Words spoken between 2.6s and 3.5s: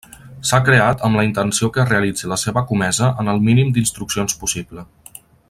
comesa en el